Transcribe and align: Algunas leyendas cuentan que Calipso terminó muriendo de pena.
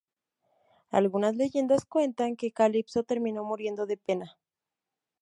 Algunas 0.89 1.35
leyendas 1.35 1.85
cuentan 1.85 2.35
que 2.35 2.51
Calipso 2.51 3.03
terminó 3.03 3.43
muriendo 3.43 3.85
de 3.85 3.97
pena. 3.97 4.35